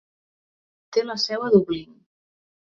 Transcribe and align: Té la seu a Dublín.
Té 0.97 1.03
la 1.09 1.17
seu 1.25 1.45
a 1.49 1.51
Dublín. 1.57 1.93